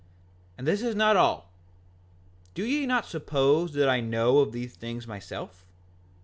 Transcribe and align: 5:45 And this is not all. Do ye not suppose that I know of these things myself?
5:45 0.53 0.53
And 0.57 0.67
this 0.67 0.81
is 0.81 0.95
not 0.95 1.15
all. 1.15 1.51
Do 2.55 2.65
ye 2.65 2.87
not 2.87 3.05
suppose 3.05 3.73
that 3.73 3.87
I 3.87 3.99
know 4.01 4.39
of 4.39 4.51
these 4.51 4.73
things 4.73 5.05
myself? 5.05 5.63